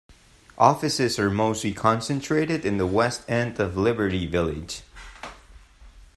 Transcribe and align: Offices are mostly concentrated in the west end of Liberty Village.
Offices 0.57 1.19
are 1.19 1.29
mostly 1.29 1.75
concentrated 1.75 2.65
in 2.65 2.77
the 2.77 2.87
west 2.87 3.21
end 3.29 3.59
of 3.59 3.77
Liberty 3.77 4.25
Village. 4.25 4.81